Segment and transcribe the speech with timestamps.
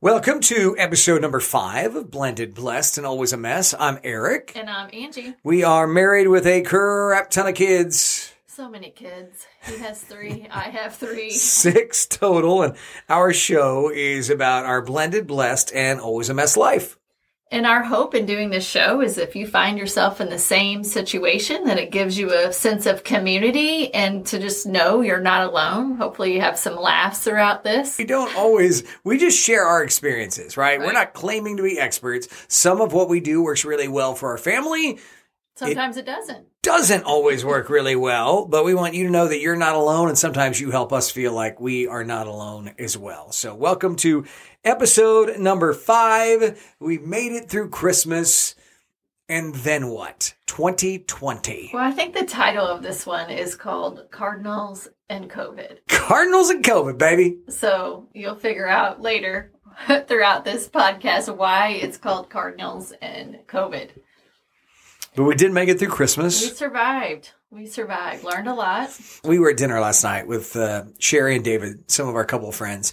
[0.00, 3.74] Welcome to episode number five of Blended, Blessed, and Always a Mess.
[3.76, 4.52] I'm Aric.
[4.54, 5.34] And I'm Angie.
[5.42, 9.44] We are married with a crap ton of kids, So many kids.
[9.66, 10.46] He has three.
[10.52, 11.30] I have three.
[11.32, 12.76] six total, and
[13.08, 16.96] our show is about our blended, blessed, and always a mess life.
[17.50, 20.84] And our hope in doing this show is if you find yourself in the same
[20.84, 25.48] situation, that it gives you a sense of community and to just know you're not
[25.48, 25.96] alone.
[25.96, 27.96] Hopefully, you have some laughs throughout this.
[27.96, 30.78] We don't always, we just share our experiences, right?
[30.78, 32.28] We're not claiming to be experts.
[32.48, 34.98] Some of what we do works really well for our family.
[35.58, 36.46] Sometimes it doesn't.
[36.62, 40.08] Doesn't always work really well, but we want you to know that you're not alone.
[40.08, 43.32] And sometimes you help us feel like we are not alone as well.
[43.32, 44.24] So welcome to
[44.62, 46.74] episode number five.
[46.78, 48.54] We made it through Christmas.
[49.28, 50.34] And then what?
[50.46, 51.72] 2020.
[51.74, 55.78] Well, I think the title of this one is called Cardinals and COVID.
[55.88, 57.40] Cardinals and COVID, baby.
[57.48, 59.50] So you'll figure out later
[60.06, 63.90] throughout this podcast why it's called Cardinals and COVID.
[65.18, 66.40] But we did make it through Christmas.
[66.42, 67.30] We survived.
[67.50, 68.22] We survived.
[68.22, 68.96] Learned a lot.
[69.24, 72.52] We were at dinner last night with uh, Sherry and David, some of our couple
[72.52, 72.92] friends,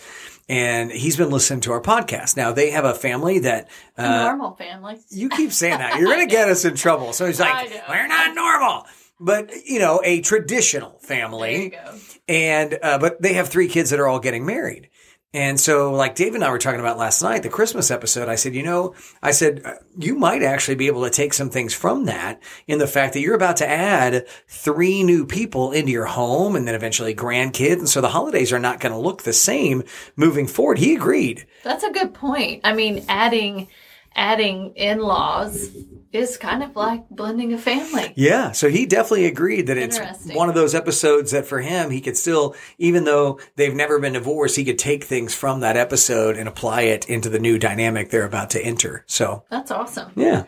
[0.50, 2.36] and he's been listening to our podcast.
[2.36, 4.98] Now they have a family that A uh, normal family.
[5.12, 7.14] you keep saying that you're going to get us in trouble.
[7.14, 8.88] So he's like, we're not normal,
[9.20, 11.94] but you know, a traditional There you family, go.
[12.28, 14.90] and uh, but they have three kids that are all getting married.
[15.36, 18.36] And so, like Dave and I were talking about last night, the Christmas episode, I
[18.36, 21.74] said, you know, I said, uh, you might actually be able to take some things
[21.74, 26.06] from that in the fact that you're about to add three new people into your
[26.06, 27.80] home and then eventually grandkids.
[27.80, 29.84] And so the holidays are not going to look the same
[30.16, 30.78] moving forward.
[30.78, 31.46] He agreed.
[31.66, 32.62] That's a good point.
[32.64, 33.68] I mean, adding
[34.16, 35.76] adding in-laws
[36.12, 38.14] is kind of like blending a family.
[38.16, 40.00] Yeah, so he definitely agreed that it's
[40.34, 44.14] one of those episodes that for him, he could still, even though they've never been
[44.14, 48.10] divorced, he could take things from that episode and apply it into the new dynamic
[48.10, 49.04] they're about to enter.
[49.08, 50.12] So, That's awesome.
[50.16, 50.46] yeah.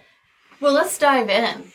[0.61, 1.71] Well, let's dive in.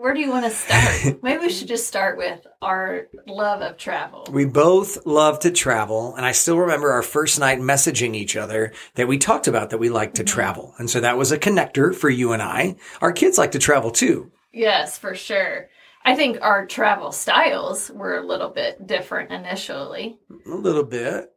[0.00, 1.18] Where do you want to start?
[1.22, 4.26] Maybe we should just start with our love of travel.
[4.32, 8.72] We both love to travel, and I still remember our first night messaging each other
[8.94, 10.34] that we talked about that we like to mm-hmm.
[10.34, 10.74] travel.
[10.78, 12.76] And so that was a connector for you and I.
[13.02, 14.32] Our kids like to travel too.
[14.54, 15.68] Yes, for sure.
[16.02, 20.18] I think our travel styles were a little bit different initially.
[20.46, 21.30] A little bit.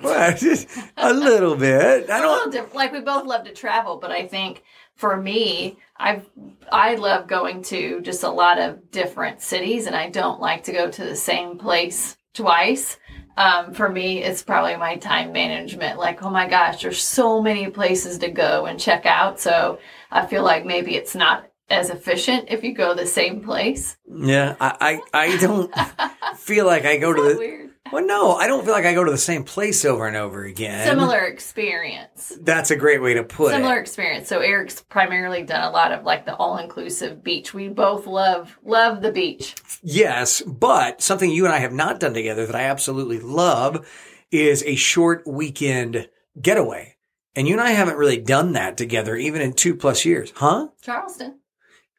[0.00, 0.42] What?
[0.96, 2.10] a little bit.
[2.10, 2.32] I a don't.
[2.32, 2.74] little different.
[2.74, 4.64] Like we both love to travel, but I think
[4.96, 6.22] for me, I
[6.70, 10.72] I love going to just a lot of different cities, and I don't like to
[10.72, 12.98] go to the same place twice.
[13.36, 15.98] Um, for me, it's probably my time management.
[15.98, 19.40] Like, oh my gosh, there's so many places to go and check out.
[19.40, 19.78] So
[20.10, 23.96] I feel like maybe it's not as efficient if you go the same place.
[24.06, 25.72] Yeah, I, I, I don't
[26.36, 27.38] feel like I go to the.
[27.38, 27.70] weird?
[27.92, 30.44] Well, no, I don't feel like I go to the same place over and over
[30.44, 30.86] again.
[30.86, 32.32] Similar experience.
[32.40, 33.58] That's a great way to put similar it.
[33.58, 34.28] Similar experience.
[34.28, 37.52] So Aric's primarily done a lot of like the all inclusive beach.
[37.52, 39.54] We both love love the beach.
[39.82, 43.86] Yes, but something you and I have not done together that I absolutely love
[44.30, 46.08] is a short weekend
[46.40, 46.96] getaway.
[47.34, 50.68] And you and I haven't really done that together, even in two plus years, huh?
[50.82, 51.40] Charleston.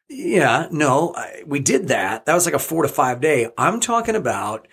[0.08, 2.26] Yeah, no, I, we did that.
[2.26, 3.48] That was like a four to five day.
[3.56, 4.68] I'm talking about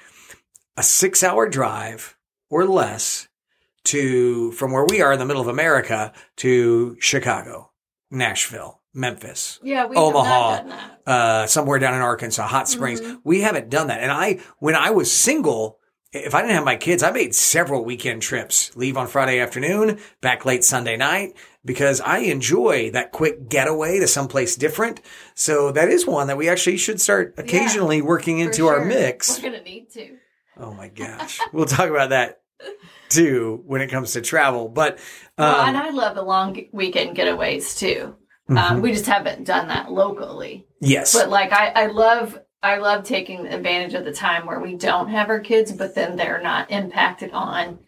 [0.78, 2.18] a six hour drive
[2.50, 3.28] or less
[3.86, 7.72] to from where we are in the middle of America to Chicago,
[8.10, 10.56] Nashville, Memphis, Yeah, we Omaha.
[10.56, 11.12] have not done that.
[11.12, 13.02] uh, somewhere down in Arkansas, Hot Springs.
[13.24, 14.02] We haven't done that.
[14.02, 15.80] And I, when I was single,
[16.12, 19.98] if I didn't have my kids, I made several weekend trips, leave on Friday afternoon,
[20.20, 25.00] back late Sunday night, because I enjoy that quick getaway to someplace different.
[25.36, 29.42] So that is one that we actually should start occasionally working For into our mix.
[29.42, 30.18] We're gonna need to.
[30.58, 31.40] Oh my gosh.
[31.54, 32.42] we'll talk about that
[33.10, 34.70] too when it comes to travel.
[34.70, 35.00] But,
[35.38, 38.16] well, um, and I love the long weekend getaways too.
[38.50, 38.58] Mm-hmm.
[38.58, 40.68] Um, we just haven't done that locally.
[40.80, 41.14] yes.
[41.14, 45.10] But like I, I love I love taking advantage of the time where we don't
[45.10, 47.80] have our kids, but then they're not impacted on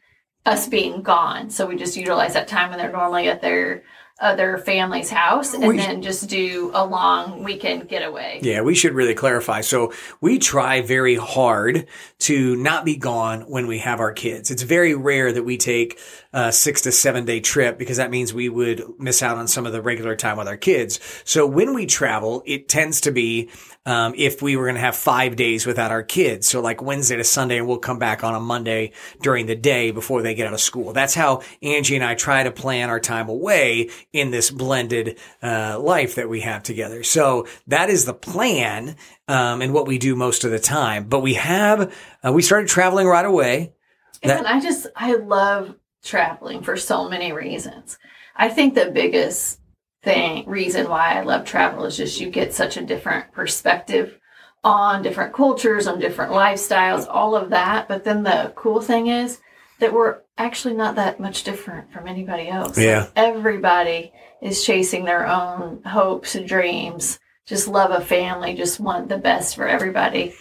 [0.46, 1.50] us being gone.
[1.50, 3.84] So we just utilize that time when they're normally at their
[4.22, 8.40] other family's house and We- then just do a long weekend getaway.
[8.42, 9.62] Yeah, we should really clarify.
[9.62, 11.88] So we try very hard
[12.20, 14.52] to not be gone when we have our kids.
[14.52, 16.00] It's very rare that we take
[16.32, 19.66] a six to seven day trip because that means we would miss out on some
[19.66, 21.00] of the regular time with our kids.
[21.26, 23.50] So when we travel, it tends to be
[23.86, 26.48] um, if we were going to have five days without our kids.
[26.48, 29.92] So like Wednesday to Sunday, and we'll come back on a Monday during the day
[29.92, 30.94] before they get out of school.
[30.94, 35.80] That's how Angie and I try to plan our time away in this blended uh,
[35.80, 37.04] life that we have together.
[37.04, 38.96] So that is the plan
[39.28, 41.06] um, and what we do most of the time.
[41.06, 41.94] But we have
[42.26, 43.74] uh, we started traveling right away.
[44.22, 47.98] That- and I just I love traveling for so many reasons.
[48.36, 49.60] I think the biggest
[50.04, 54.20] thing reason why I love travel is just you get such a different perspective
[54.64, 57.88] on different cultures, on different lifestyles, all of that.
[57.88, 59.40] But then the cool thing is
[59.80, 62.78] that we're actually not that much different from anybody else.
[62.78, 63.02] Yeah.
[63.02, 69.10] Like, everybody is chasing their own hopes and dreams, just love a family, just want
[69.10, 70.34] the best for everybody.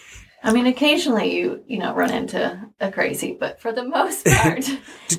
[0.45, 4.67] I mean, occasionally you you know run into a crazy, but for the most part,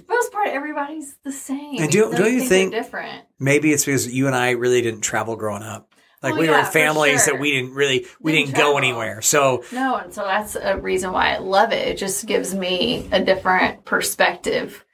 [0.06, 1.80] most part everybody's the same.
[1.80, 3.24] And do- don't you think- different?
[3.38, 5.93] Maybe it's because you and I really didn't travel growing up.
[6.24, 7.34] Like Well, we were yeah, in families sure.
[7.34, 9.20] that we didn't really we Didn't didn't, go anywhere.
[9.20, 11.86] So No, and so that's a reason why I love it.
[11.86, 14.84] It just gives me a different perspective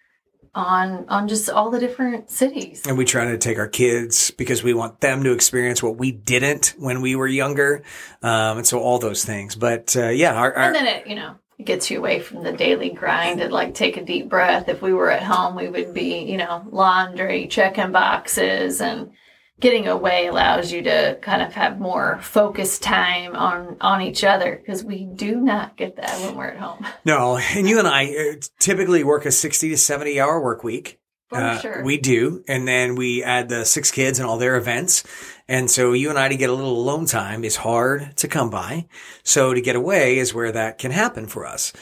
[0.55, 2.85] on on just all the different cities.
[2.85, 6.11] and we try to take our kids because we want them to experience what we
[6.11, 7.83] didn't when we were younger,
[8.23, 9.55] um, and so all those things.
[9.55, 12.43] But uh, yeah, our, our And then it, you know, it gets you away from
[12.43, 14.69] the daily grind and like take a deep breath.
[14.69, 19.13] If we were at home, we would be, you know, laundry, checking boxes and
[19.61, 24.57] getting away allows you to kind of have more focused time on on each other
[24.57, 26.87] because we do not get that when we're at home.
[27.05, 30.99] no, and you and I uh, typically work a sixty to seventy hour work week.
[31.29, 31.85] For Uh, sure.
[31.85, 32.43] We do.
[32.49, 35.05] And then we add the six kids and all their events.
[35.47, 38.51] And so you and I to get a little alone time is hard to come
[38.51, 38.89] by.
[39.23, 41.73] So to get away is where that can happen for us.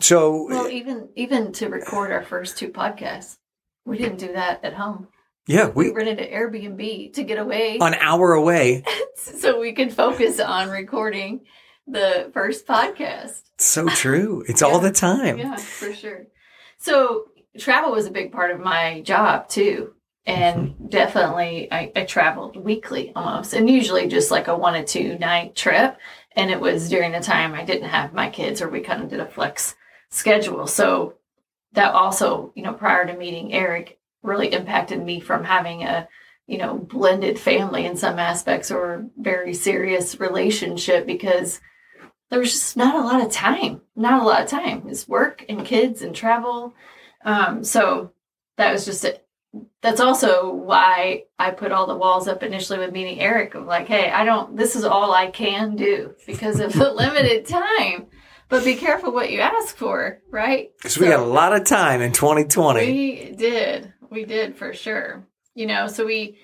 [0.00, 3.38] So well, even even to record our first two podcasts,
[3.84, 5.06] we didn't do that at home.
[5.46, 8.82] Yeah, We we rented an Airbnb to get away an hour away.
[9.16, 11.42] so we could focus on recording
[11.86, 13.42] the first podcast.
[13.58, 14.44] So true.
[14.48, 15.38] It's all the time.
[15.38, 16.26] Yeah, for sure.
[16.78, 17.26] So
[17.58, 19.92] travel was a big part of my job too.
[20.26, 20.88] And mm-hmm.
[20.88, 25.54] definitely I, I traveled weekly almost and usually just like a one or two night
[25.54, 25.96] trip.
[26.34, 29.08] And it was during the time I didn't have my kids or we kind of
[29.08, 29.76] did a flex
[30.10, 30.66] schedule.
[30.66, 31.14] So
[31.72, 36.08] that also, you know, prior to meeting Aric really impacted me from having a,
[36.46, 41.60] you know, blended family in some aspects or very serious relationship because
[42.30, 43.80] there was just not a lot of time.
[43.94, 44.84] Not a lot of time.
[44.88, 46.74] It's work and kids and travel.
[47.24, 48.12] Um, so
[48.56, 49.22] that was just it.
[49.80, 53.86] That's also why I put all the walls up initially with meeting Aric of like,
[53.86, 58.06] hey, I don't this is all I can do because of the limited time.
[58.48, 60.70] But be careful what you ask for, right?
[60.76, 62.80] Because we had a lot of time in 2020.
[62.80, 63.92] We did.
[64.10, 65.26] We did for sure.
[65.54, 66.38] You know, so we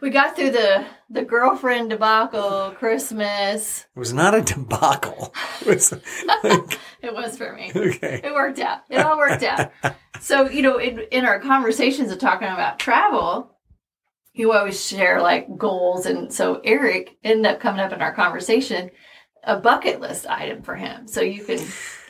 [0.00, 3.86] we got through the the girlfriend debacle, Christmas.
[3.94, 5.32] it was not a debacle.
[5.62, 7.70] It was like, It was for me.
[7.74, 8.20] okay.
[8.24, 8.80] It worked out.
[8.90, 9.72] It all worked out.
[10.20, 13.56] So, you know, in, in our conversations of talking about travel,
[14.32, 16.06] you always share like goals.
[16.06, 18.90] And so Aric ended up coming up in our conversation,
[19.42, 21.08] a bucket list item for him.
[21.08, 21.58] So you can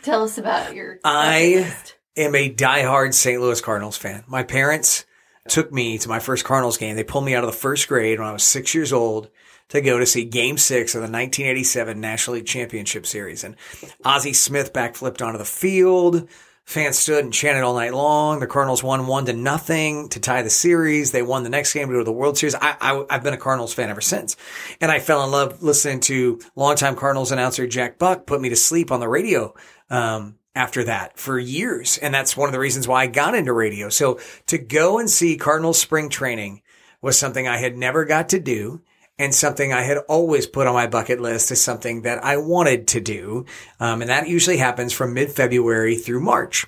[0.02, 1.94] tell us about your I- list.
[2.16, 3.40] Am a diehard St.
[3.40, 4.24] Louis Cardinals fan.
[4.26, 5.04] My parents
[5.48, 6.96] took me to my first Cardinals game.
[6.96, 9.28] They pulled me out of the first grade when I was six years old
[9.68, 13.42] to go to see game six of the 1987 National League Championship Series.
[13.42, 13.56] And
[14.04, 16.28] Ozzie Smith backflipped onto the field.
[16.64, 18.38] Fans stood and chanted all night long.
[18.38, 21.10] The Cardinals won one to nothing to tie the series.
[21.10, 22.54] They won the next game to go to the World Series.
[22.54, 24.36] I, I've been a Cardinals fan ever since.
[24.80, 28.56] And I fell in love listening to longtime Cardinals announcer Jack Buck put me to
[28.56, 29.54] sleep on the radio.
[29.90, 31.98] Um, after that for years.
[31.98, 33.88] And that's one of the reasons why I got into radio.
[33.88, 36.62] So to go and see Cardinals spring training
[37.00, 38.82] was something I had never got to do
[39.18, 42.88] and something I had always put on my bucket list as something that I wanted
[42.88, 43.46] to do.
[43.80, 46.66] Um, and that usually happens from mid February through March.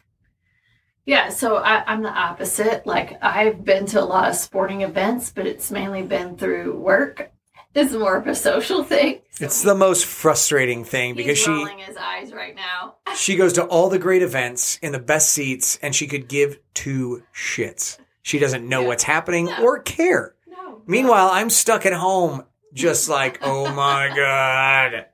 [1.06, 2.86] Yeah, so I, I'm the opposite.
[2.86, 7.30] Like I've been to a lot of sporting events, but it's mainly been through work.
[7.74, 9.20] It's more of a social thing.
[9.30, 12.96] So It's the most frustrating thing because he's she, rolling his eyes right now.
[13.16, 16.58] she goes to all the great events in the best seats and she could give
[16.74, 17.98] two shits.
[18.22, 18.86] She doesn't know Yeah.
[18.88, 19.62] what's happening No.
[19.64, 20.34] or care.
[20.48, 20.82] No.
[20.86, 25.06] Meanwhile, I'm stuck at home just like, oh my God.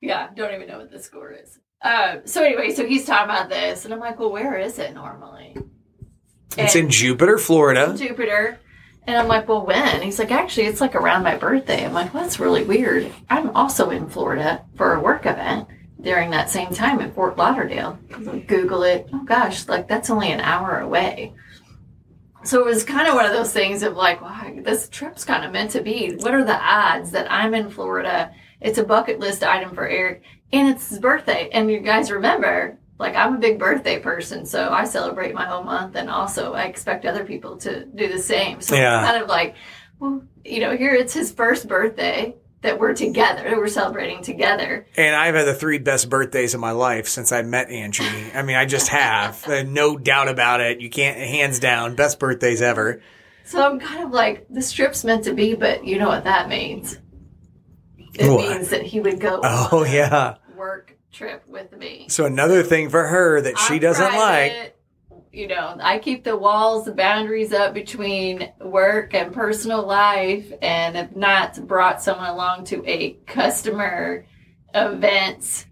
[0.00, 1.58] Yeah, don't even know what the score is.
[1.82, 4.94] Uh, so anyway, so he's talking about this, and I'm like, well, where is it
[4.94, 5.56] normally?
[6.56, 7.94] It's And- in Jupiter, Florida.
[7.96, 8.58] Jupiter.
[9.06, 10.00] And I'm like, well, when?
[10.02, 11.84] He's like, actually, it's like around my birthday.
[11.84, 13.12] I'm like, well, that's really weird.
[13.28, 15.68] I'm also in Florida for a work event
[16.00, 17.98] during that same time in Fort Lauderdale.
[18.46, 19.08] Google it.
[19.12, 21.34] Oh gosh, like that's only an hour away.
[22.44, 25.44] So it was kind of one of those things of like, wow, this trip's kind
[25.44, 26.14] of meant to be.
[26.16, 28.32] What are the odds that I'm in Florida?
[28.60, 30.20] It's a bucket list item for Aric,
[30.52, 31.48] and it's his birthday.
[31.52, 35.64] And you guys remember, like, I'm a big birthday person, so I celebrate my whole
[35.64, 38.60] month, and also I expect other people to do the same.
[38.60, 39.00] So Yeah.
[39.00, 39.56] it's kind of like,
[39.98, 44.86] well, you know, here it's his first birthday that we're together, that we're celebrating together.
[44.96, 48.04] And I've had the three best birthdays of my life since I met Angie.
[48.34, 49.44] I mean, I just have.
[49.66, 50.80] No doubt about it.
[50.80, 53.02] You can't, hands down, best birthdays ever.
[53.44, 56.48] So I'm kind of like, the strip's meant to be, but you know what that
[56.48, 56.98] means?
[58.14, 58.48] It What?
[58.56, 60.36] means that he would go Oh, yeah.
[60.56, 62.06] work trip with me.
[62.08, 64.76] So another thing for her that she I'm doesn't like.
[65.32, 70.94] You know, I keep the walls, the boundaries up between work and personal life, and
[70.94, 74.26] have not brought someone along to a customer
[74.74, 75.66] event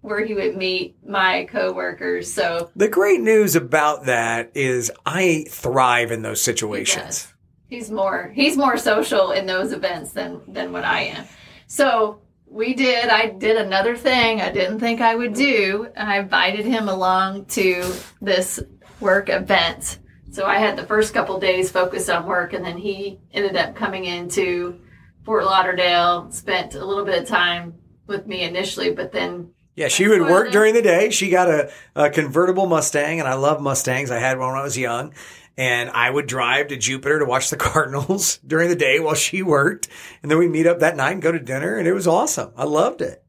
[0.00, 2.32] where he would meet my coworkers.
[2.32, 7.04] So The great news about that is I thrive in those situations.
[7.04, 7.28] does.
[7.68, 11.24] He's more he's more social in those events than than what I am.
[11.66, 12.20] So
[12.52, 13.08] we did.
[13.08, 15.88] I did another thing I didn't think I would do.
[15.96, 17.82] I invited him along to
[18.20, 18.60] this
[19.00, 19.98] work event.
[20.30, 23.74] So I had the first couple days focused on work, and then he ended up
[23.74, 24.80] coming into
[25.24, 26.30] Fort Lauderdale.
[26.30, 27.74] Spent a little bit of time
[28.06, 31.10] with me initially, but then Yeah, she would work during the day.
[31.10, 34.10] She got a, a convertible Mustang, and I love Mustangs.
[34.10, 35.14] I had one when I was young.
[35.56, 39.42] And I would drive to Jupiter to watch the Cardinals during the day while she
[39.42, 39.88] worked.
[40.22, 41.76] And then we'd meet up that night and go to dinner.
[41.76, 42.52] And it was awesome.
[42.56, 43.22] I loved it.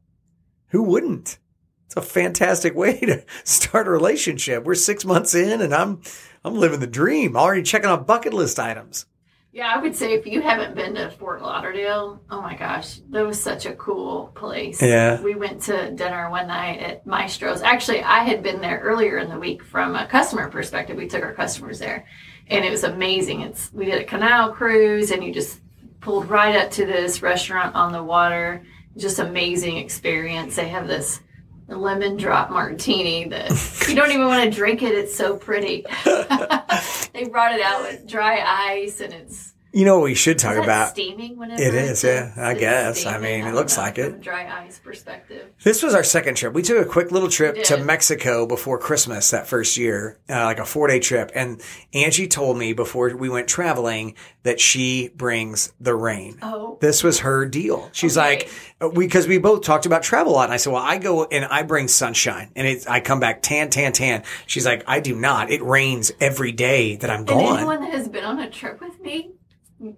[0.68, 1.38] Who wouldn't?
[1.86, 4.64] It's a fantastic way to start a relationship.
[4.64, 6.00] We're six months in and I'm,
[6.44, 9.06] I'm living the dream, already checking off bucket list items.
[9.54, 13.24] Yeah, I would say if you haven't been to Fort Lauderdale, oh my gosh, that
[13.24, 14.82] was such a cool place.
[14.82, 15.22] Yeah.
[15.22, 17.62] We went to dinner one night at Mastro's.
[17.62, 20.96] Actually, I had been there earlier in the week from a customer perspective.
[20.96, 22.04] We took our customers there,
[22.48, 23.42] and it was amazing.
[23.42, 25.60] It's we did a canal cruise, and you just
[26.00, 28.66] pulled right up to this restaurant on the water.
[28.96, 30.56] Just amazing experience.
[30.56, 31.20] They have this
[31.68, 33.50] lemon drop martini that
[33.88, 34.92] you don't even want to drink it.
[34.92, 35.84] It's so pretty.
[36.04, 40.52] they brought it out with dry ice, and it's You know what we should talk
[40.52, 40.90] is about?
[40.90, 43.06] steaming whenever it's- yeah, I guess.
[43.06, 44.12] I mean, it looks like it.
[44.12, 45.48] From dry ice perspective.
[45.64, 46.52] This was our second trip.
[46.54, 47.84] We took a quick little trip to.
[47.84, 51.32] Mexico before Christmas that first year, uh, like a four day trip.
[51.34, 51.60] And
[51.92, 54.14] Angie told me before we went traveling
[54.44, 56.38] that she brings the rain.
[56.40, 57.88] Oh, This was her deal.
[57.92, 58.26] She's Okay.
[58.26, 58.50] like,
[58.80, 60.44] uh, we, we both talked about travel a lot.
[60.44, 63.42] And I said, well, I go and I bring sunshine and it's, I come back
[63.42, 64.22] tan, tan, tan.
[64.46, 65.50] She's like, I do not.
[65.50, 67.56] It rains every day that I'm and gone.
[67.58, 69.32] anyone that has been on a trip with me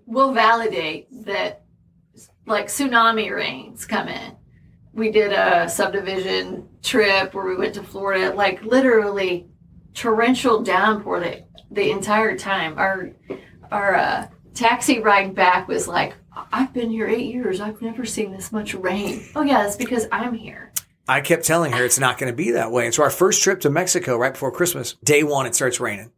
[0.06, 1.62] will validate that,
[2.46, 4.36] like tsunami rains come in.
[4.92, 9.46] We did a subdivision trip where we went to Florida, like literally
[9.94, 12.78] torrential downpour the, the entire time.
[12.78, 13.12] Our
[13.70, 16.14] our uh, taxi ride back was like,
[16.52, 17.60] I've been here eight years.
[17.60, 19.22] I've never seen this much rain.
[19.34, 20.72] Oh yeah, that's because I'm here.
[21.08, 22.84] I kept telling her it's not going to be that way.
[22.86, 26.10] And so our first trip to Mexico right before Christmas, day one, it starts raining.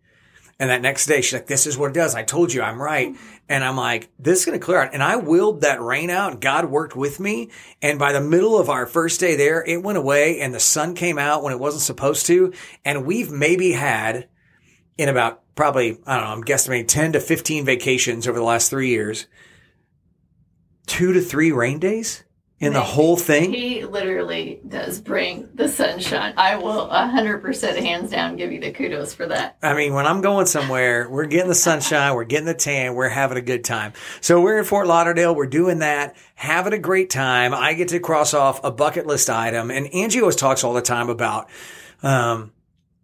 [0.61, 2.17] And that next day, she's like, this is what it does.
[2.17, 3.17] I told you I'm right.
[3.49, 4.93] And I'm like, this is going to clear out.
[4.93, 7.50] And I willed that rain out and God worked with me.
[7.81, 10.95] And by the middle of our first day there, it went away and the sun
[10.95, 12.53] came out when it wasn't supposed to.
[12.85, 14.29] And we've maybe had
[14.97, 18.69] in about probably, I don't know, I'm guesstimating 10 to 15 vacations over the last
[18.69, 19.29] three years,
[20.87, 22.25] two to three rain days
[22.61, 23.53] in the whole thing.
[23.53, 26.35] He literally does bring the sunshine.
[26.37, 29.57] I will 100% hands down give you the kudos for that.
[29.62, 33.09] I mean, when I'm going somewhere, we're getting the sunshine, we're getting the tan, we're
[33.09, 33.93] having a good time.
[34.21, 37.55] So we're in Fort Lauderdale, we're doing that, having a great time.
[37.55, 39.71] I get to cross off a bucket list item.
[39.71, 41.49] And Angie always talks all the time about,
[42.03, 42.53] um,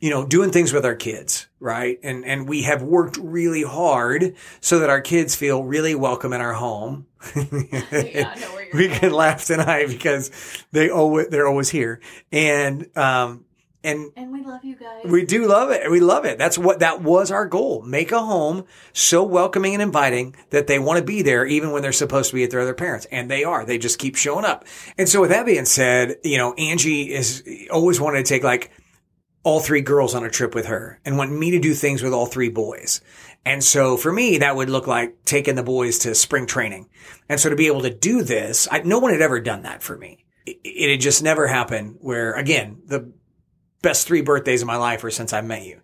[0.00, 1.98] you know, doing things with our kids, right?
[2.02, 6.40] And, and we have worked really hard so that our kids feel really welcome in
[6.40, 7.06] our home.
[7.34, 9.00] Yeah, I know where you're we going.
[9.00, 10.30] can laugh tonight because
[10.72, 12.00] they always, they're always here.
[12.30, 13.46] And, um,
[13.82, 15.04] and And we love you guys.
[15.04, 15.90] we do love it.
[15.90, 16.38] We love it.
[16.38, 17.82] That's what that was our goal.
[17.82, 21.82] Make a home so welcoming and inviting that they want to be there even when
[21.82, 23.06] they're supposed to be at their other parents.
[23.12, 23.66] And they are.
[23.66, 24.64] They just keep showing up.
[24.96, 28.70] And so with that being said, you know, Angie is always wanted to take like
[29.44, 32.12] all three girls on a trip with her and want me to do things with
[32.12, 33.00] all three boys.
[33.46, 36.88] And so for me, that would look like taking the boys to spring training.
[37.28, 39.82] And so to be able to do this, I, no one had ever done that
[39.82, 40.24] for me.
[40.46, 43.12] It, it had just never happened where again, the
[43.82, 45.80] best three birthdays of my life are since I met you.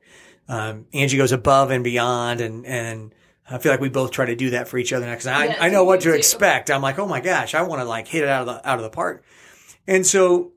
[0.48, 3.14] Um, Angie goes above and beyond and, and
[3.48, 5.68] I feel like we both try to do that for each other because I, I
[5.68, 6.16] know what to too.
[6.16, 6.70] expect.
[6.70, 8.78] I'm like, oh my gosh, I want to like hit it out of the, out
[8.78, 9.22] of the park.
[9.86, 10.52] And so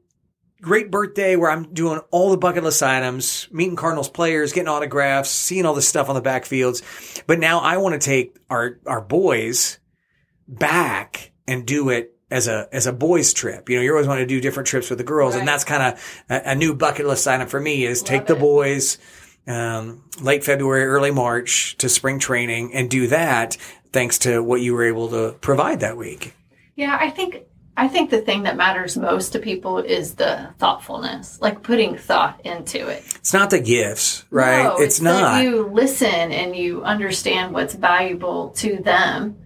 [0.64, 5.30] great birthday where I'm doing all the bucket list items, meeting Cardinals players, getting autographs,
[5.30, 7.24] seeing all this stuff on the backfields.
[7.28, 9.78] But now I want to take our, our boys
[10.48, 13.70] back and do it as a, as a boys trip.
[13.70, 15.34] You know, you always want to do different trips with the girls.
[15.34, 15.42] Right.
[15.42, 18.28] And that's kind of a, a new bucket list item for me is take Love
[18.28, 18.98] the boys,
[19.46, 23.58] um, late February, early March to spring training and do that
[23.92, 26.34] thanks to what you were able to provide that week.
[26.76, 27.44] Yeah, I think
[27.76, 32.40] I think the thing that matters most to people is the thoughtfulness, like putting thought
[32.46, 33.04] into it.
[33.16, 34.64] It's not the gifts, right?
[34.64, 35.44] No, it's, that not.
[35.44, 39.38] you listen and you understand what's valuable to them,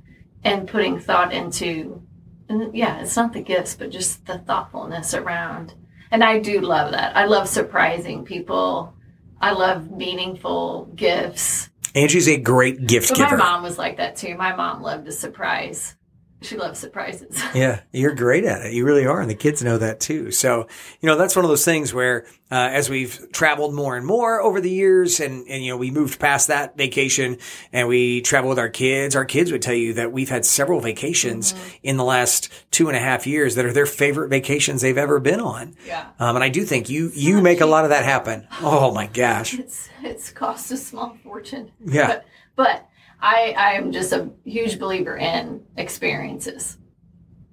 [0.43, 2.01] and putting thought into.
[2.50, 5.74] And yeah, it's not the gifts, but just the thoughtfulness around.
[6.12, 7.15] And I do love that.
[7.15, 8.93] I love surprising people.
[9.39, 11.69] I love meaningful gifts.
[11.96, 13.38] Angie's a great gift But giver.
[13.38, 14.36] my mom was like that too.
[14.36, 15.96] My mom loved to surprise.
[16.41, 17.41] She loves surprises.
[17.56, 18.74] Yeah, you're great at it.
[18.74, 19.20] You really are.
[19.20, 20.29] And the kids know that too.
[20.32, 20.67] So,
[21.01, 24.39] you know, that's one of those things where, uh, as we've traveled more and more
[24.41, 27.38] over the years and, and, you know, we moved past that vacation
[27.74, 30.79] and we travel with our kids, our kids would tell you that we've had several
[30.79, 34.98] vacations in the last two and a half years that are their favorite vacations they've
[34.98, 35.75] ever been on.
[35.86, 36.08] Yeah.
[36.20, 38.48] Um, and I do think you, you make a lot of that happen.
[38.62, 39.58] Oh my gosh.
[39.67, 41.72] It's it's cost a small fortune.
[41.84, 42.08] Yeah.
[42.08, 42.25] But,
[42.56, 42.87] but
[43.19, 46.77] I I am just a huge believer in experiences.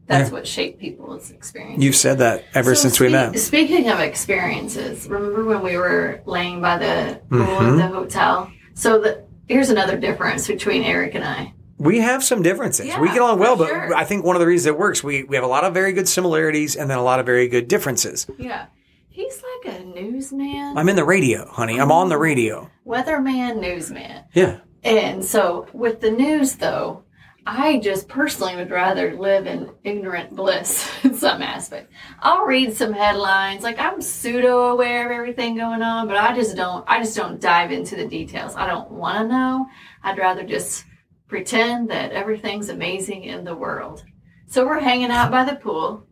[0.07, 0.35] That's Yeah.
[0.35, 1.83] what shape people's experiences.
[1.83, 3.39] You've said that ever So since we met.
[3.39, 7.79] Speaking of experiences, remember when we were laying by the pool Mm-hmm.
[7.81, 8.51] at the hotel?
[8.75, 11.55] So the here's another difference between Aric and I.
[11.79, 12.87] We have some differences.
[12.99, 13.95] we get along well, but sure.
[13.95, 15.93] I think one of the reasons it works, we, we have a lot of very
[15.93, 18.27] good similarities and then a lot of very good differences.
[18.39, 18.67] Yeah.
[19.09, 21.81] He's like a newsman, I'm in the radio, honey.
[21.81, 22.71] I'm on the radio.
[22.87, 24.25] weatherman, newsman.
[24.35, 24.59] Yeah.
[24.85, 27.05] And so with the news though,
[27.47, 31.93] I just personally would rather live in ignorant bliss in some aspect.
[32.21, 36.57] I'll read some headlines, like I'm pseudo aware of everything going on, but I just
[36.57, 38.55] don't I just don't dive into the details.
[38.55, 39.67] I don't want to know.
[40.03, 40.85] I'd rather just
[41.29, 44.05] pretend that everything's amazing in the world.
[44.47, 46.07] So we're hanging out by the pool.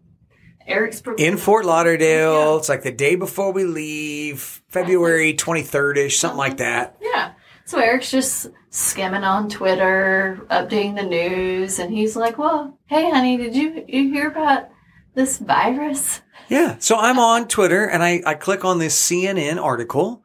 [0.66, 2.52] Aric's In Fort Lauderdale.
[2.52, 2.56] Yeah.
[2.58, 6.96] It's like the day before we leave, February 23rd ish, something like that.
[7.00, 7.32] Yeah.
[7.64, 13.36] So Aric's just skimming on Twitter, updating the news, and he's like, "Well, hey, honey,
[13.36, 14.68] did you you hear about
[15.14, 16.76] this virus?" Yeah.
[16.80, 20.24] So I'm on Twitter and I, I click on this CNN article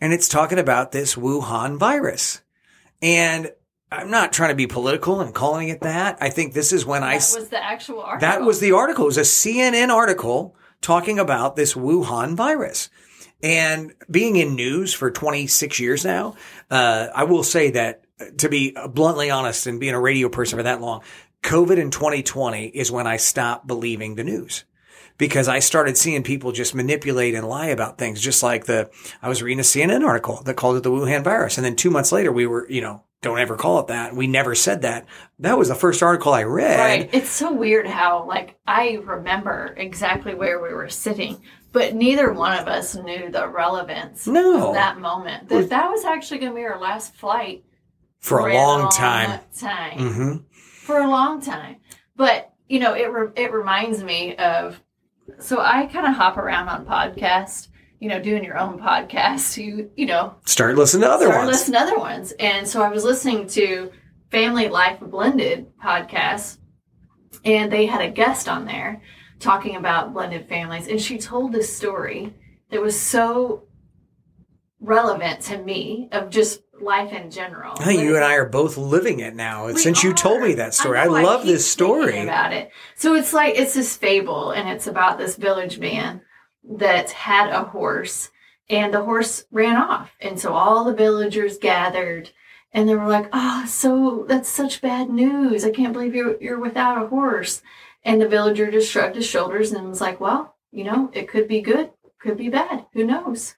[0.00, 2.40] and it's talking about this Wuhan virus.
[3.02, 3.50] And
[3.90, 6.16] I'm not trying to be political and calling it that.
[6.20, 8.20] I think this is when I, That s- was the actual article.
[8.28, 9.04] that was the article.
[9.04, 12.88] It was a CNN article talking about this Wuhan virus.
[13.42, 16.36] And being in news for 26 years now,
[16.72, 18.04] uh, I will say that
[18.38, 21.02] to be bluntly honest and being a radio person for that long,
[21.42, 24.64] COVID in 2020 is when I stopped believing the news
[25.18, 28.20] because I started seeing people just manipulate and lie about things.
[28.20, 31.58] Just like the, I was reading a CNN article that called it the Wuhan virus.
[31.58, 34.16] And then two months later, we were, you know, don't ever call it that.
[34.16, 35.06] We never said that.
[35.38, 36.78] That was the first article I read.
[36.78, 37.10] right.
[37.12, 41.40] It's so weird how like I remember exactly where we were sitting,
[41.72, 44.68] but neither one of us knew the relevance No.
[44.68, 45.48] of that moment.
[45.48, 47.64] That that was actually going to be our last flight
[48.20, 49.40] For a long time.
[49.58, 49.98] Time.
[49.98, 50.36] hmm
[50.82, 51.76] for a long time.
[52.16, 54.80] But you know, it re- it reminds me of.
[55.38, 57.68] So I kind of hop around on podcasts.
[58.00, 59.56] You know, doing your own podcast.
[59.56, 61.50] You you know Start listening to other start ones.
[61.56, 62.32] listening to other ones.
[62.32, 63.92] And so I was listening to
[64.32, 66.58] Family Life Blended podcast,
[67.44, 69.02] and they had a guest on there
[69.42, 72.34] talking about blended families, and she told this story
[72.70, 73.64] that was so
[74.80, 77.74] relevant to me of just life in general.
[77.78, 79.72] I think you and I are both living it now.
[79.74, 82.20] Since you told me that story, I, know, love keep this story.
[82.20, 82.70] about it.
[82.96, 86.22] So it's like it's this fable, and it's about this village man
[86.78, 88.30] that had a horse,
[88.68, 92.30] and the horse ran off, and so all the villagers gathered,
[92.72, 95.64] and they were like, "Oh, so that's such bad news!
[95.64, 97.62] I can't believe you're you're without a horse."
[98.04, 101.48] And the villager just shrugged his shoulders and was like, "Well, you know, it could
[101.48, 102.86] be good, could be bad.
[102.94, 103.56] Who knows?"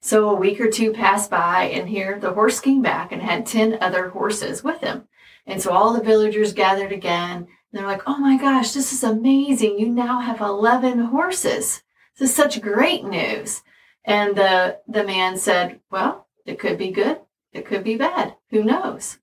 [0.00, 3.46] So a week or two passed by, and here the horse came back and had
[3.46, 5.08] 10 other horses with him.
[5.46, 7.38] And so all the villagers gathered again.
[7.38, 9.78] And they're like, oh my gosh, this is amazing.
[9.78, 11.82] You now have 11 horses.
[12.18, 13.62] This is such great news.
[14.04, 17.20] And the, the man said, well, it could be good.
[17.52, 18.36] It could be bad.
[18.50, 19.18] Who knows?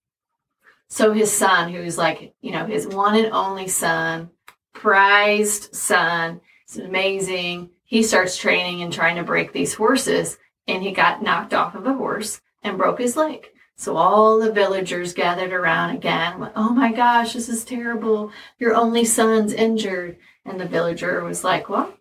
[0.88, 4.30] So his son, who's like, you know, his one and only son,
[4.74, 7.70] prized son, it's amazing.
[7.84, 11.86] He starts training and trying to break these horses and he got knocked off of
[11.86, 13.48] a horse and broke his leg.
[13.78, 16.40] So all the villagers gathered around again.
[16.40, 18.32] Went, oh my gosh, this is terrible.
[18.58, 20.18] Your only son's injured.
[20.46, 21.94] And the villager was like, well,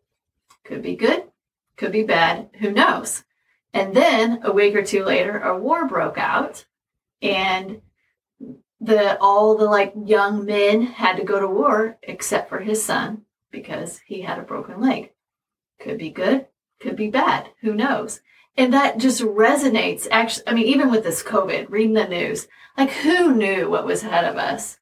[0.64, 1.25] could be good,
[1.77, 3.25] could be bad, who knows?
[3.73, 6.64] And then a week or two later, a war broke out
[7.20, 7.81] and
[8.85, 13.23] the all the like young men had to go to war except for his son
[13.51, 15.12] because he had a broken leg.
[15.81, 16.47] Could be good,
[16.81, 18.20] could be bad, who knows?
[18.57, 20.07] And that just resonates.
[20.11, 22.47] Actually, I mean, even with this COVID, reading the news,
[22.79, 24.79] like who knew what was ahead of us?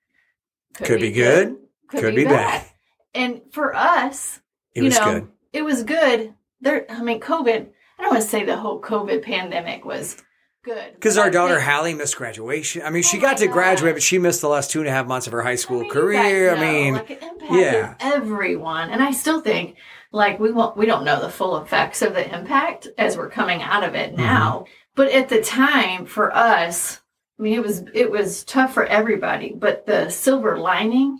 [0.74, 1.56] Could be good,
[1.88, 2.62] could, Could be, be bad.
[2.62, 2.66] bad.
[3.14, 4.40] And for us,
[4.74, 5.28] It you was know, good.
[5.52, 6.34] it was good.
[6.60, 7.68] There, I mean, COVID.
[7.98, 10.16] I don't want to say the whole COVID pandemic was
[10.62, 12.82] good Because our daughter think- Hallie missed graduation.
[12.82, 14.88] I mean, she Oh got my to graduate, but she missed the last two and
[14.88, 16.54] a half months of her high school I career.
[16.54, 17.94] guys I mean, like it impacted yeah.
[18.00, 19.76] everyone, and I still think
[20.12, 23.62] like we won't we don't know the full effects of the impact as we're coming
[23.62, 24.12] out of Mm-hmm.
[24.12, 24.64] it now.
[24.94, 27.00] But at the time, for us,
[27.38, 29.54] I mean, it was it was tough for everybody.
[29.56, 31.18] But the silver lining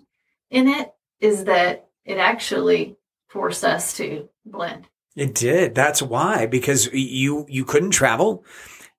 [0.50, 2.96] in it is that it actually
[3.28, 4.86] forced us to blend.
[5.16, 5.74] It did.
[5.74, 8.44] That's why, because you you couldn't travel,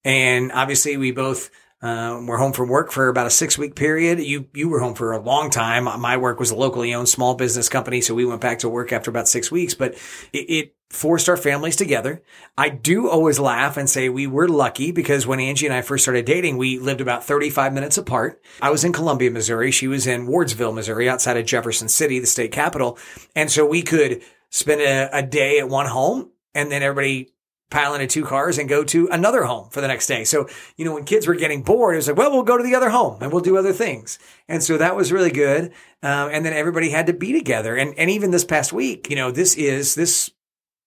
[0.04, 1.50] and obviously we both
[1.84, 4.20] uh, were home from work for about a six week period.
[4.20, 5.84] You you were home for a long time.
[6.00, 8.94] My work was a locally owned small business company, so we went back to work
[8.94, 9.74] after about six weeks.
[9.74, 9.96] But
[10.32, 12.24] it, it forced our families together.
[12.58, 16.06] I do always laugh and say we were lucky because when Angie and I first
[16.06, 18.42] started dating, we lived about 35 minutes apart.
[18.62, 19.72] I was in Columbia, Missouri.
[19.72, 22.98] She was in Wardsville, Missouri, outside of Jefferson City, the state capital.
[23.36, 27.33] And so we could spend a, a day at one home and then everybody
[27.74, 30.24] pile into two cars and go to another home for the next day.
[30.24, 32.64] So, you know, when kids were getting bored, it was like, well, we'll go to
[32.64, 34.20] the other home and we'll do other things.
[34.48, 35.74] And so that was really good.
[36.02, 37.76] Um, and then everybody had to be together.
[37.76, 40.30] And, and even this past week, you know, this is this,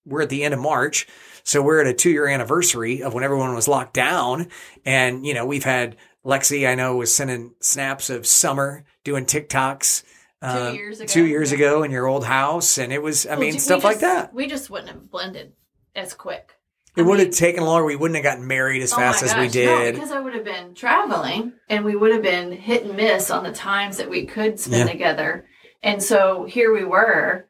[0.07, 1.07] we're at the end of March.
[1.42, 4.49] So we're at a two year anniversary of when everyone was locked down.
[4.85, 10.03] And, you know, we've had Lexi, I know, was sending snaps of summer doing TikToks.
[10.42, 12.79] um, years ago, Two years ago in your old house.
[12.79, 14.33] And it was, I Well, mean, stuff like that.
[14.35, 15.53] We just wouldn't have blended
[15.94, 16.53] as quick.
[16.96, 17.85] It I would have taken longer.
[17.85, 19.94] We wouldn't have gotten married as Oh fast my as we gosh, no, did.
[19.94, 23.44] because I would have been traveling and we would have been hit and miss on
[23.44, 24.92] the times that we could spend Yeah.
[24.92, 25.46] together.
[25.82, 27.48] And so here we were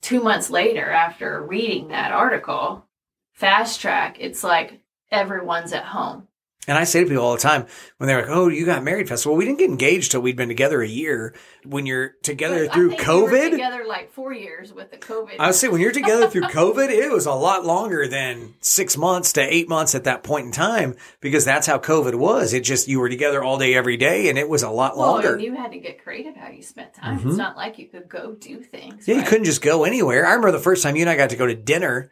[0.00, 2.86] two months later after reading that article,
[3.32, 6.27] fast track, it's like everyone's at home.
[6.68, 9.08] And I say to people all the time when they're like, "Oh, you got married
[9.08, 11.34] fast." Well, we didn't get engaged till we'd been together a year.
[11.64, 15.36] When you're together through think we were COVID, together like four years with the COVID.
[15.38, 18.98] I would say when you're together through COVID, it was a lot longer than six
[18.98, 22.52] months to eight months at that point in time because that's how COVID was.
[22.52, 25.12] It just you were together all day every day, and it was a lot well,
[25.12, 25.32] longer.
[25.34, 27.18] and you had to get creative how you spent time.
[27.18, 27.28] Mhm.
[27.28, 29.08] It's not like you could go do things.
[29.08, 30.26] Yeah, you couldn't just go anywhere.
[30.26, 32.10] I remember the first time you and I got to go to dinner,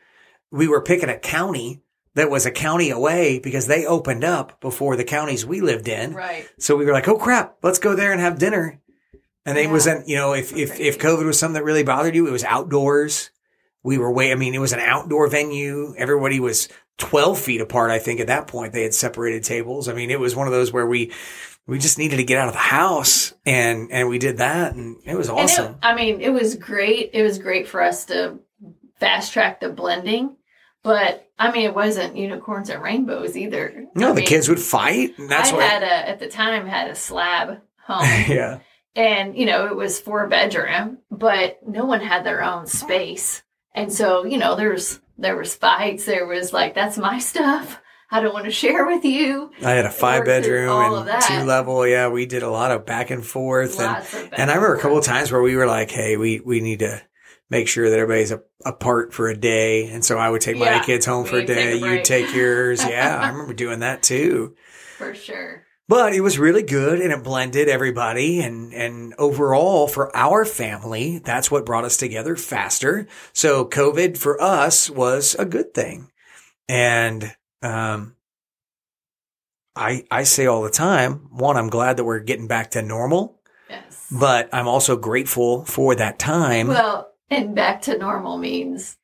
[0.50, 1.82] we were picking a county
[2.16, 6.14] that was a county away because they opened up before the counties we lived in.
[6.14, 6.48] Right.
[6.58, 8.80] So we were like, oh crap, let's go there and have dinner.
[9.44, 12.26] And it wasn't, you know, if, if, if COVID was something that really bothered you,
[12.26, 13.30] it was outdoors.
[13.84, 15.94] We were way, I mean, it was an outdoor venue.
[15.96, 17.90] Everybody was 12 feet apart.
[17.90, 19.86] I think at that point they had separated tables.
[19.86, 21.12] I mean, it was one of those where we,
[21.66, 24.96] we just needed to get out of the house and, and we did that and
[25.04, 25.74] it was awesome.
[25.74, 27.10] it, I mean, it was great.
[27.12, 28.40] It was great for us to
[28.98, 30.36] fast track the blending,
[30.86, 33.86] but I mean, it wasn't unicorns and rainbows either.
[33.96, 36.18] no, I the mean, kids would fight and that's what I what, had a at
[36.20, 38.60] the time had a slab home, yeah.
[38.94, 43.42] and you know it was four bedroom, but no one had their own space,
[43.74, 46.04] and so you know there's there was fights.
[46.04, 47.80] There was like that's my stuff.
[48.08, 49.50] I don't want to share with you.
[49.64, 50.70] I had a five bedroom
[51.08, 51.84] and two level.
[51.84, 52.06] Yeah.
[52.06, 54.80] We did a lot of back and forth and, Lots back And I remember a
[54.80, 57.02] couple of times where we were like, "Hey, we we need to
[57.50, 60.78] make sure that everybody's a, apart for a day." And so I would take my
[60.84, 61.72] kids home for a day.
[61.72, 62.84] a You'd take yours.
[62.88, 64.54] Yeah, I remember doing that too.
[64.98, 65.62] for sure.
[65.88, 68.40] But it was really good, and it blended everybody.
[68.40, 73.06] And and overall, for our family, that's what brought us together faster.
[73.32, 76.10] So COVID for us was a good thing.
[76.68, 77.32] And
[77.62, 78.16] um,
[79.76, 83.40] I I say all the time, one, I'm glad that we're getting back to normal
[83.70, 84.06] Yes.
[84.12, 86.68] but I'm also grateful for that time.
[86.68, 88.96] Well, and back to normal means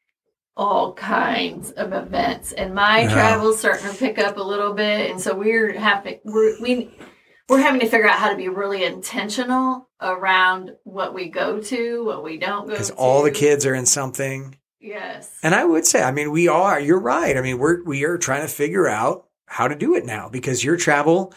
[0.56, 2.52] all kinds of events.
[2.52, 3.12] And my Yeah.
[3.12, 6.90] travel's starting to pick up a little bit, and so we're having we're we
[7.48, 12.04] we're having to figure out how to be really intentional around what we go to,
[12.04, 12.72] what we don't go to.
[12.72, 14.56] because all the kids are in something.
[14.80, 15.30] Yes.
[15.42, 17.36] And I would say, I mean, we are, you're right.
[17.36, 20.64] I mean, we're, we are trying to figure out how to do it now because
[20.64, 21.32] your travel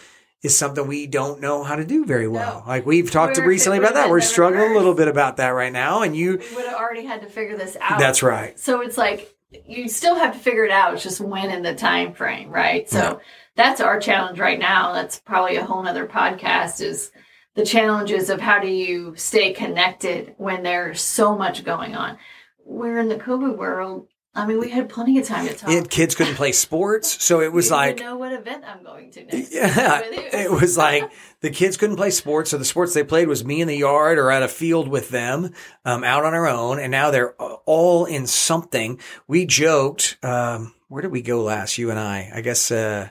[0.45, 2.61] is something we don't know how to do very well.
[2.65, 2.67] No.
[2.69, 4.09] Like we've talked We're- recently about that.
[4.09, 6.01] We're struggling a little bit about that right now.
[6.03, 7.99] And you, we would have already had to figure this out.
[7.99, 8.57] that's right.
[8.59, 10.93] So it's like you still have to figure it out.
[10.93, 12.89] It's just when in the time frame, right?
[12.89, 13.15] So Yeah.
[13.55, 14.93] that's our challenge right now.
[14.93, 17.11] That's probably a whole nother podcast is
[17.55, 22.17] the challenges of how do you stay connected when there's so much going on.
[22.65, 24.07] We're in the COVID world.
[24.37, 25.69] I mean, we had plenty of time to talk.
[25.69, 27.23] And kids couldn't play sports.
[27.23, 29.53] So it was like, know what event I'm going to next.
[29.53, 33.45] Yeah, it was like the kids couldn't play sports, so the sports they played was
[33.45, 35.53] me in the yard or at a field with them,
[35.85, 36.79] um, out on our own.
[36.79, 38.99] And now they're all in something.
[39.27, 40.17] We joked.
[40.21, 41.77] Um, where did we go last?
[41.77, 42.29] You and I.
[42.33, 43.09] I guess uh,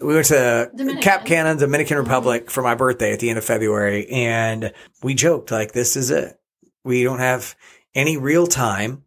[0.00, 1.02] We went to Dominican.
[1.02, 4.08] Cap Cana, Dominican Republic for my birthday at the end of February.
[4.08, 6.38] And we joked like, this is it.
[6.84, 7.56] We don't have
[7.94, 9.04] any real time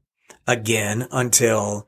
[0.48, 1.88] again until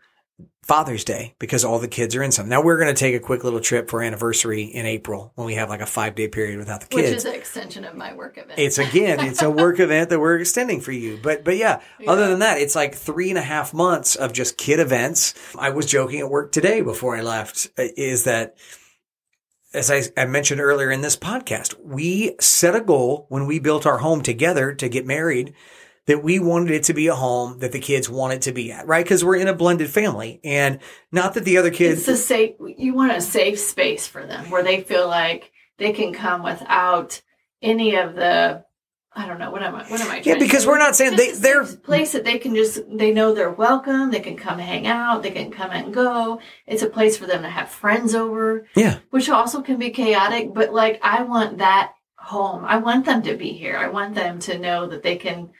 [0.64, 2.48] Father's Day because all the kids are in some.
[2.48, 5.56] Now we're going to take a quick little trip for anniversary in April when we
[5.56, 8.14] have like a five day period without the kids, Which is an extension of my
[8.14, 8.58] work event.
[8.58, 11.20] It's again, it's a work event that we're extending for you.
[11.22, 14.58] But but yeah, other than that, it's like three and a half months of just
[14.58, 15.34] kid events.
[15.60, 18.56] I was joking at work today before I left, uh, is that
[19.74, 23.86] as I, I mentioned earlier in this podcast, we set a goal when we built
[23.86, 25.54] our home together to get married
[26.06, 28.88] that we wanted it to be a home that the kids wanted to be at,
[28.88, 29.06] right?
[29.06, 30.80] Because we're in a blended family, and
[31.12, 32.02] not that the other kids.
[32.02, 35.92] it's a safe you want a safe space for them where they feel like they
[35.94, 37.22] can come without
[37.62, 38.64] any of the
[39.16, 41.42] I don't know what am I what am I Yeah, because we're not saying Just
[41.42, 44.88] they- they're- place that they can just they know they're welcome they can come hang
[44.88, 48.68] out they can come and go it's a place for them to have friends over
[48.76, 53.22] yeah, which also can be chaotic but like I want that home I want them
[53.24, 55.52] to be here I want them to know that they can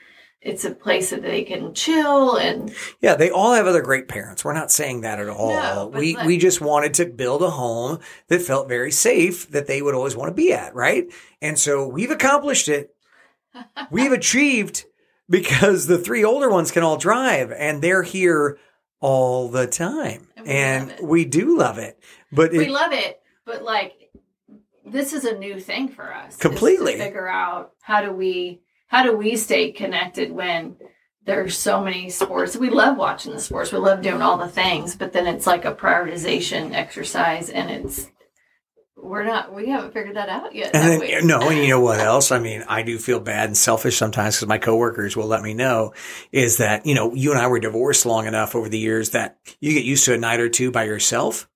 [0.44, 4.44] it's a place that they can chill and Yeah, they all have other great parents.
[4.44, 5.48] We're not saying that at all.
[5.48, 9.66] No, we like- we just wanted to build a home that felt very safe that
[9.66, 11.06] they would always want to be at, right?
[11.40, 12.94] And so we've accomplished it.
[13.90, 14.84] we've achieved
[15.30, 18.58] because the three older ones can all drive and they're here
[19.00, 20.28] all the time.
[20.36, 21.98] And we And we do love it.
[22.30, 24.10] But we it, love it, but like
[24.84, 26.36] this is a new thing for us.
[26.36, 26.98] Completely.
[26.98, 28.60] figure out how do we
[28.94, 30.76] how do we stay connected when
[31.26, 32.56] there's so many sports.
[32.56, 33.72] We love watching the sports.
[33.72, 38.08] We love doing all the things, but then it's like a prioritization exercise, and it's
[38.96, 40.76] we're not we haven't figured that out yet.
[40.76, 42.30] And then, no, and you know what else?
[42.30, 45.54] I mean, I do feel bad and selfish sometimes because my coworkers will let me
[45.54, 45.92] know
[46.30, 49.38] is that, you know, you and I were divorced long enough over the years that
[49.58, 51.48] you get used to a night or two by yourself.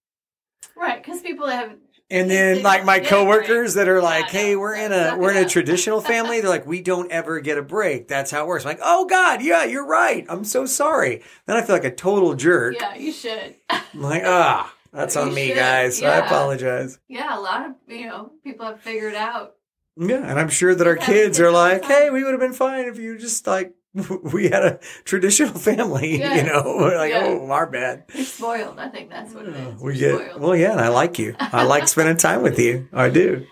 [0.76, 1.00] right?
[1.00, 1.76] Because people have
[2.10, 5.48] And then like my coworkers that are like, Hey, we're in a, we're in a
[5.48, 6.40] traditional family.
[6.40, 8.08] They're like, we don't ever get a break.
[8.08, 8.64] That's how it works.
[8.64, 10.24] I'm like, Oh God, yeah, you're right.
[10.28, 11.22] I'm so sorry.
[11.46, 12.76] Then I feel like a total jerk.
[12.80, 13.56] yeah, you should.
[13.68, 16.02] I'm like, ah, that's You on me, should, guys.
[16.02, 16.98] I apologize.
[17.08, 19.56] yeah, a lot of you know people have figured out
[19.98, 22.24] Yeah, and I'm sure that our Yeah, kids are did all the like, "Hey, we
[22.24, 23.74] would have been fine if you just like
[24.32, 27.24] we had a traditional family." You know, We're like, Yeah.
[27.26, 28.78] "Oh, our bad." you're spoiled.
[28.78, 29.76] I think that's what it hmm.
[29.76, 29.80] is.
[29.80, 30.42] We You're get spoiled.
[30.42, 31.34] well, yeah, and I like you.
[31.38, 32.88] I like spending time with you.
[32.92, 33.46] I do.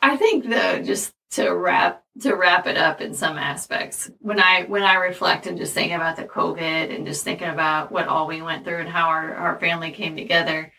[0.00, 4.64] I think though, just to wrap to wrap it up in some aspects, when I
[4.64, 8.26] when I reflect and just thinking about the COVID and just thinking about what all
[8.26, 10.72] we went through and how our, our family came together,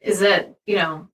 [0.00, 1.08] is that, you know,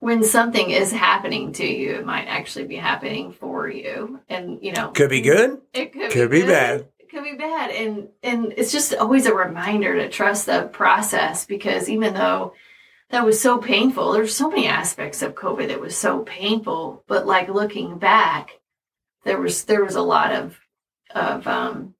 [0.00, 4.20] when something is happening to you, it might actually be happening for you.
[4.28, 5.60] And, you know, Could be good.
[5.72, 6.88] it could, Could be good, bad.
[6.98, 7.70] It could be bad.
[7.70, 12.54] And and it's just always a reminder to trust the process because even though
[13.10, 17.04] that was so painful, there's so many aspects of COVID that was so painful.
[17.06, 18.58] But like looking back,
[19.24, 20.58] there was there was a lot of
[21.14, 21.94] of um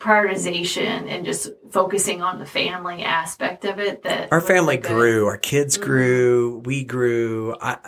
[0.00, 4.92] prioritization and just focusing on the family aspect of it that Our family good.
[4.92, 5.26] grew.
[5.26, 5.82] Our kids Mhm.
[5.82, 6.62] grew.
[6.64, 7.54] We grew.
[7.60, 7.78] I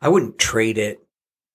[0.00, 1.00] I wouldn't trade it.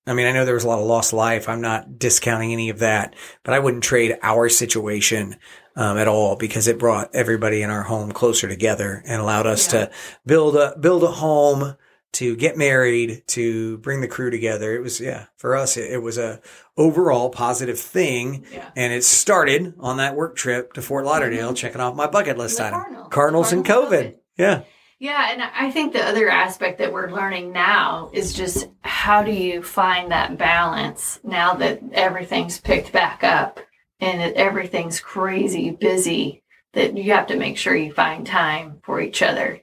[0.07, 1.47] I mean, I know there was a lot of lost life.
[1.47, 5.35] I'm not discounting any of that, but I wouldn't trade our situation
[5.75, 9.71] um, at all because it brought everybody in our home closer together and allowed us
[9.71, 9.85] Yeah.
[9.85, 9.91] to
[10.25, 11.75] build a build a home,
[12.13, 14.75] to get married, to bring the crew together.
[14.75, 16.41] It was yeah, for us it, it was a
[16.77, 18.69] overall positive thing, Yeah.
[18.75, 21.55] and it started on that work trip to Fort Lauderdale, mm-hmm.
[21.55, 23.07] checking off my bucket list item: Cardinals.
[23.11, 23.89] Cardinals and COVID.
[23.89, 24.15] COVID.
[24.37, 24.61] Yeah.
[24.99, 29.31] Yeah, and I think the other aspect that we're learning now is just how do
[29.31, 33.59] you find that balance now that everything's picked back up
[33.99, 36.43] and that everything's crazy busy
[36.73, 39.61] that you have to make sure you find time for each other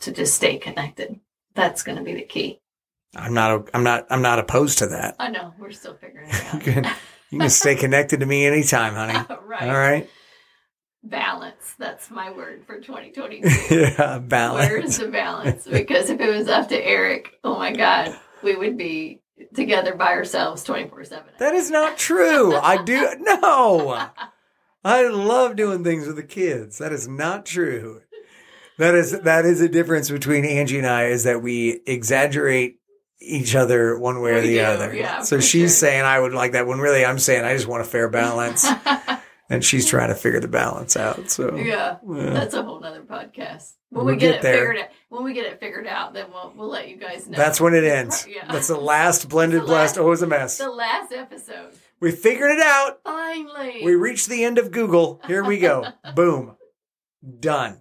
[0.00, 1.20] to just stay connected.
[1.58, 2.60] That's going to be the key.
[3.16, 3.68] I'm not.
[3.74, 4.06] I'm not.
[4.10, 5.16] I'm not opposed to that.
[5.18, 6.96] I know we're still figuring it out.
[7.30, 9.14] you can stay connected to me anytime, honey.
[9.44, 9.68] right.
[9.68, 10.08] All right.
[11.02, 11.74] Balance.
[11.78, 13.74] That's my word for 2022.
[13.74, 14.70] yeah, balance.
[14.70, 15.66] Where's the balance?
[15.66, 19.20] Because if it was up to Aric, oh my God, we would be
[19.54, 21.24] together by ourselves 24 7.
[21.38, 22.54] That is not true.
[22.54, 24.06] I do no.
[24.84, 26.78] I love doing things with the kids.
[26.78, 28.02] That is not true.
[28.78, 32.76] That is that is a difference between Angie and I is that we exaggerate
[33.20, 34.94] each other one way or the do, other.
[34.94, 35.88] yeah, so she's sure.
[35.88, 38.64] saying I would like that when really I'm saying I just want a fair balance
[39.50, 41.28] and she's trying to figure the balance out.
[41.28, 42.30] So yeah, yeah.
[42.30, 43.72] that's a whole nother podcast.
[43.90, 44.54] When We'll we get, get it there.
[44.68, 47.36] figured out, when we get it figured out, then we'll we'll let you guys know.
[47.36, 48.26] That's when it ends.
[48.28, 48.50] Yeah.
[48.52, 49.96] That's the last blended The blast.
[49.96, 50.58] last- Oh, it was a mess.
[50.58, 51.72] the last episode.
[51.98, 53.00] We figured it out.
[53.02, 55.20] Finally, We reached the end of Google.
[55.26, 55.84] Here we go.
[56.14, 56.54] Boom.
[57.40, 57.80] Done.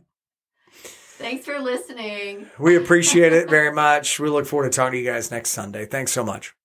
[1.18, 2.48] Thanks for listening.
[2.60, 4.20] We appreciate it very much.
[4.20, 5.86] We look forward to talking to you guys next Sunday.
[5.86, 6.57] Thanks so much.